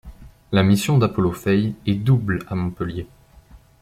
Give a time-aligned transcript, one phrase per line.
[0.51, 3.05] La mission d'Apollo Faye est double à Montpellier.